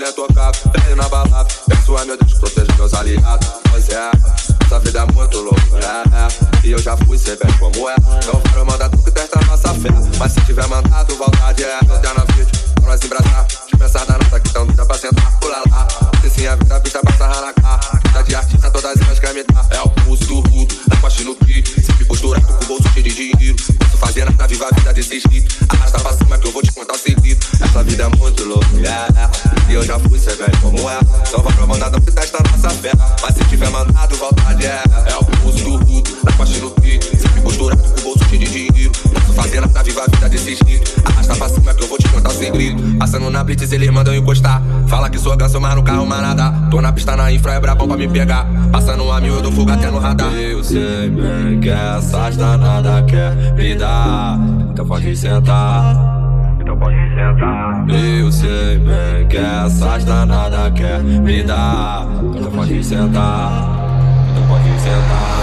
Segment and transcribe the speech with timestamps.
[0.00, 1.48] Família tocava, velho na balada.
[1.68, 3.48] Peço a meu Deus, proteja meus aliados.
[3.70, 4.10] Pois é,
[4.64, 6.66] essa vida é muito louca, é, é.
[6.66, 7.94] E eu já fui, cê vê como é.
[8.26, 9.90] Não quero mandar tu que testa nossa fé.
[10.18, 11.80] Mas se tiver mandado, vontade é.
[12.00, 13.46] Dá na vídeo, pra nós embraçar.
[13.46, 15.86] De pensar na nota que tão dá pra sentar, pula lá.
[16.22, 17.80] Se sim, a vida, a pista passa na cara.
[18.06, 19.66] Vida de artista, todas elas querem me dar.
[19.70, 21.62] É o pulso do rudo, é coste no pi.
[21.84, 23.56] Sempre posturado com bolso cheio de dinheiro.
[24.50, 25.64] Viva a vida desse jeito.
[25.68, 27.46] Arrasta pra cima que eu vou te contar o segredo.
[27.60, 28.66] Essa vida é muito louca.
[29.68, 30.98] E eu já fui, cê vê como é.
[31.24, 32.90] Só vai pra mandar, não que testa nossa fé.
[33.22, 34.82] Mas se tiver mandado, vontade é.
[35.06, 36.98] É o pulso do rudo, é coste no pi.
[37.16, 38.69] Sempre posturado com o bolso cheio de dinheiro.
[40.00, 41.02] Viva a vida desse jeito.
[41.04, 42.98] Arrasta pra cima que eu vou te contar segredo.
[42.98, 44.62] Passando na blitz, eles mandam encostar.
[44.86, 46.52] Fala que sou ganso, mas no carro mais nada.
[46.70, 48.46] Tô na pista na infra, é brabão pra me pegar.
[48.72, 50.32] Passando a mil, eu dou fuga até no radar.
[50.32, 54.38] Eu sei bem que essas danadas quer me dar.
[54.38, 54.70] Então.
[54.70, 56.20] Então pode sentar.
[57.88, 62.06] Eu sei bem que essas danadas quer me dar.
[62.36, 63.52] Então pode sentar.
[64.30, 65.39] Então pode sentar.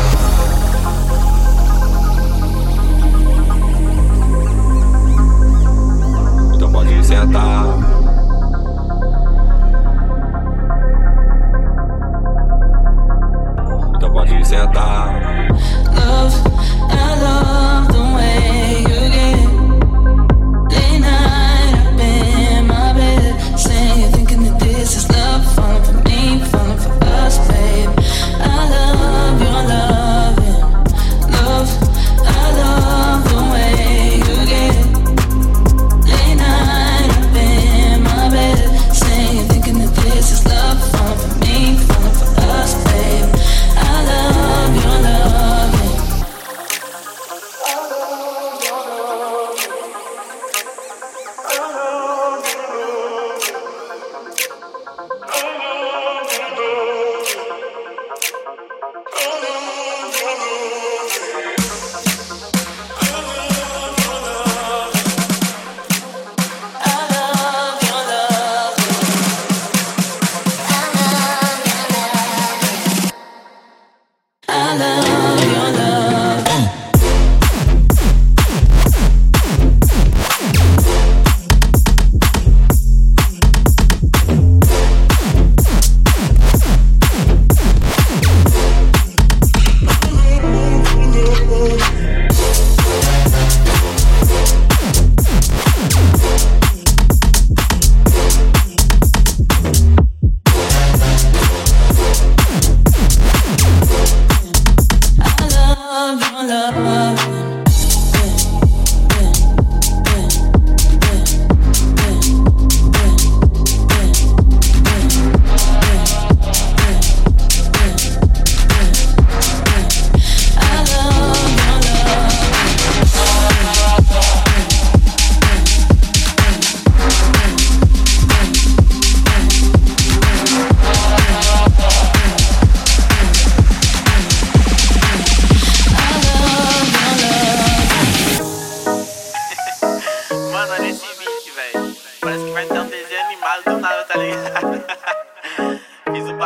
[74.77, 75.16] Love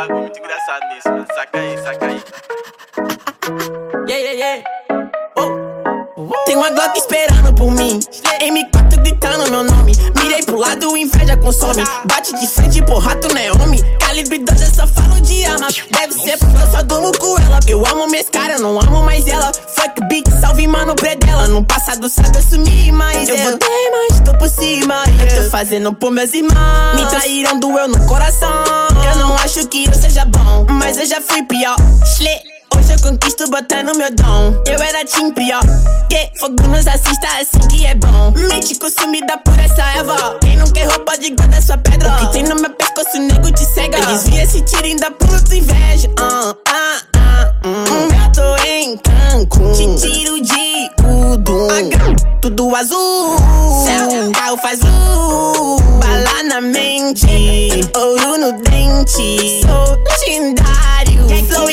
[0.02, 1.26] bagulho muito engraçado nisso, mano.
[1.34, 2.22] Saca aí, saca aí.
[4.08, 4.64] Yeah, yeah, yeah.
[5.36, 6.44] Oh.
[6.44, 8.00] Tem uma Glock esperando por mim.
[8.40, 9.92] M4 gritando meu nome.
[10.20, 11.84] Mirei pro lado, inveja consome.
[12.04, 13.80] Bate de frente, porra, tu não é homem.
[13.98, 15.68] Calibre 12, eu só falo de arma.
[15.90, 17.60] Deve ser porque eu só durmo com ela.
[17.68, 19.52] Eu amo minhas caras, não amo mais ela.
[19.52, 21.46] Fuck beat, salve mano predela.
[21.46, 25.04] No passado sabe eu sumi, mas eu botei mais, tô por cima.
[25.30, 26.96] Eu tô fazendo por meus irmãos.
[26.96, 28.64] Me traíram, doeu no coração.
[29.54, 31.76] Acho que eu seja bom, mas eu já fui pior.
[32.16, 32.40] Schley.
[32.76, 34.54] Hoje eu conquisto botando meu dom.
[34.66, 35.62] Eu era time pior.
[36.08, 38.32] Que fogo nos assista assim que é bom.
[38.32, 40.38] Mítico sumida por essa erva.
[40.40, 42.12] Quem não quer roupa de guarda sua pedra.
[42.12, 43.98] O que tem no meu pescoço, nego te cega.
[43.98, 46.08] Eu desvia esse tiro ainda puto inveja.
[46.18, 48.08] Ah, ah, ah, hum.
[48.24, 49.72] Eu tô em Cancún.
[49.72, 51.68] Te tiro de tudo.
[52.40, 53.36] Tudo azul.
[53.84, 54.80] Céu, carro faz.
[54.80, 57.26] Bala na mente.
[57.94, 59.60] Ouro no dente.
[59.62, 61.22] Sou legendário.
[61.48, 61.70] Flow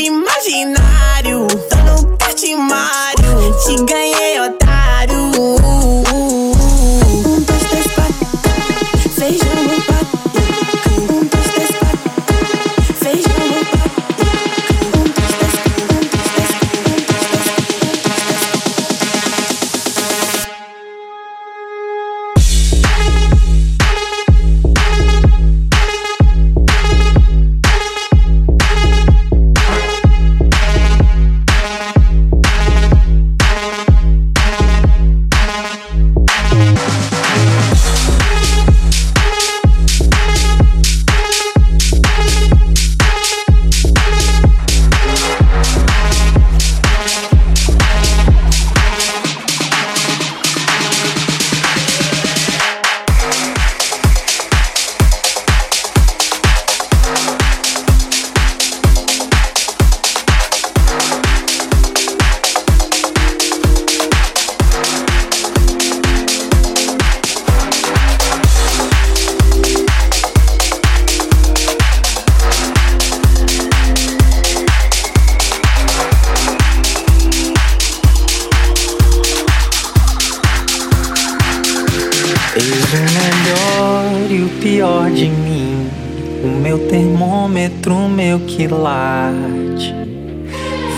[86.70, 89.92] meu termômetro, meu quilate.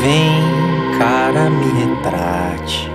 [0.01, 2.91] Vem, cara, me retrate.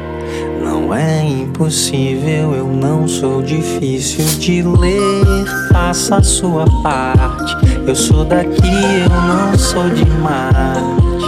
[0.62, 5.25] Não é impossível, eu não sou difícil de ler.
[5.73, 7.56] Faça a sua parte.
[7.87, 11.25] Eu sou daqui, eu não sou de Marte.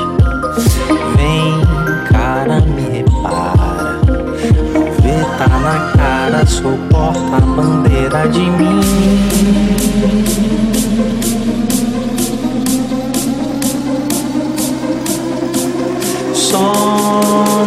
[1.16, 4.00] Vem, cara, me repara.
[5.00, 9.77] Vê, tá na cara, sou porta-bandeira de mim.
[16.50, 16.72] Só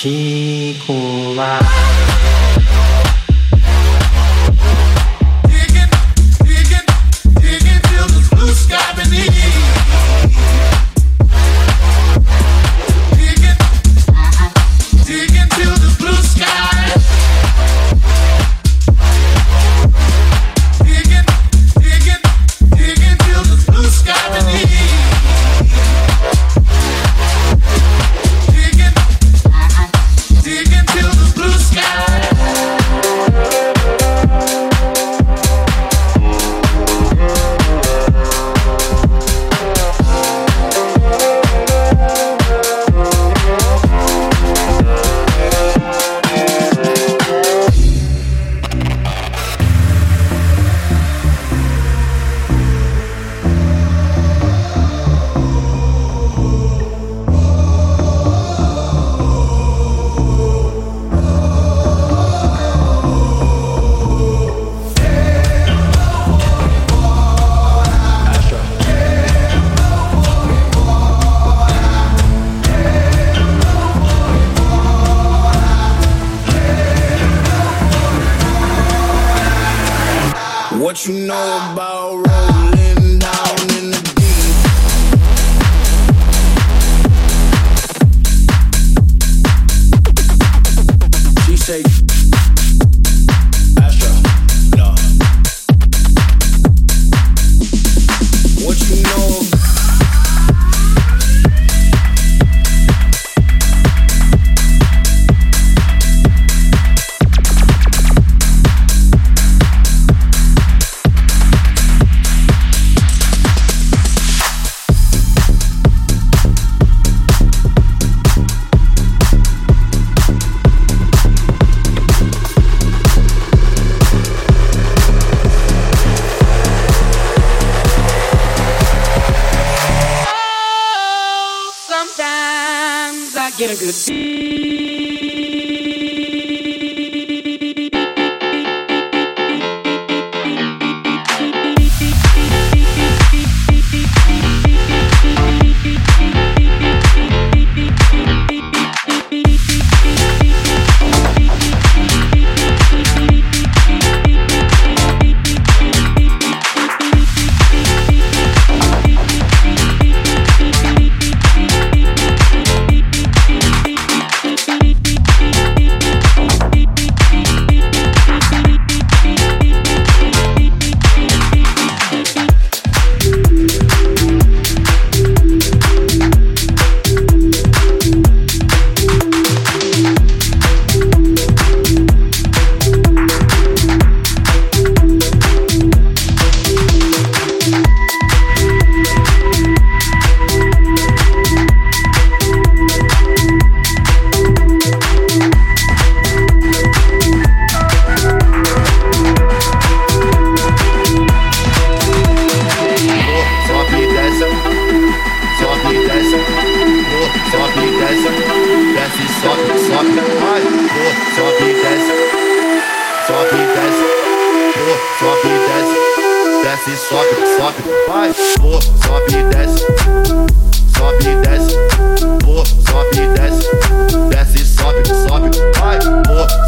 [81.07, 81.86] you know about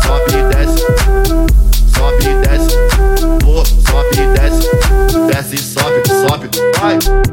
[0.09, 0.85] sobe e desce,
[1.93, 2.77] sobe e desce,
[3.41, 4.67] pô, sobe e desce,
[5.27, 6.49] desce e sobe, sobe,
[6.79, 7.28] vai.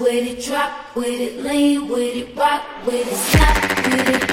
[0.00, 4.29] with it, drop with it, lean with it, rock with it, snap with it.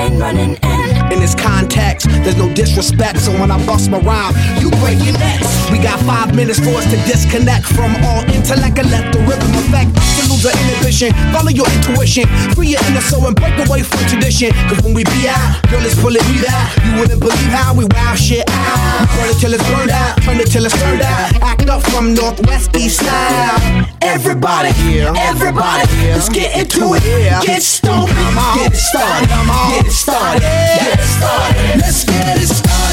[0.00, 0.79] And running, and
[1.12, 2.08] in this context.
[2.22, 5.70] There's no disrespect, so when I bust my rhyme, you break your necks.
[5.70, 9.50] We got five minutes for us to disconnect from all intellect and let the rhythm
[9.66, 9.90] affect.
[10.18, 14.00] To lose the inhibition, follow your intuition, free your inner soul and break away from
[14.06, 14.52] tradition.
[14.68, 16.68] Cause when we be out, girl, it's pulling me out.
[16.84, 19.08] You wouldn't believe how we wow shit out.
[19.18, 21.34] Turn it till it's burned out, turn it till it's turned out.
[21.42, 23.86] Act up from Northwest East Side.
[24.02, 26.14] Everybody, here, everybody, yeah.
[26.14, 27.02] let's get into it.
[27.44, 28.08] Get stoned,
[28.56, 30.42] get it started, get it started.
[30.42, 30.99] Yeah.
[31.00, 31.80] Let's get it started.
[31.80, 32.89] Let's get it started.